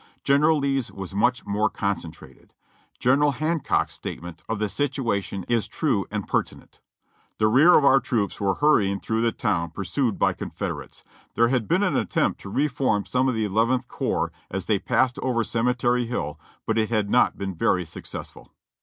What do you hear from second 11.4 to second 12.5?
had been an attempt to